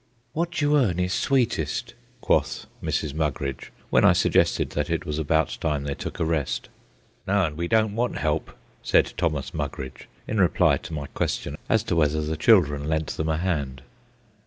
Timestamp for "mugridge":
3.13-3.71, 9.53-10.07